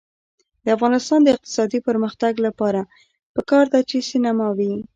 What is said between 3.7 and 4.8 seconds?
ده چې سینما وي.